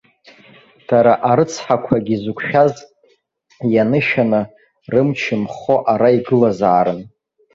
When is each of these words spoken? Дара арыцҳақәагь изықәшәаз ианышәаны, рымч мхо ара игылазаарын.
Дара 0.87 1.13
арыцҳақәагь 1.29 2.09
изықәшәаз 2.15 2.73
ианышәаны, 3.73 4.41
рымч 4.91 5.21
мхо 5.41 5.75
ара 5.93 6.09
игылазаарын. 6.17 6.99